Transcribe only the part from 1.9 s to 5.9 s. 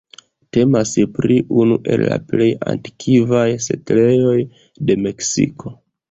el la plej antikvaj setlejoj de Meksiko.